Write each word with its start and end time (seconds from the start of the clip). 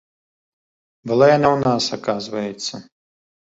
Была 1.11 1.27
яна 1.37 1.47
ў 1.53 1.57
нас, 1.67 1.83
аказваецца. 2.01 2.73